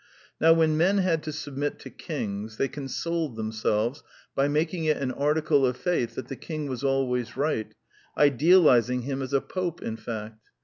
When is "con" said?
2.67-2.87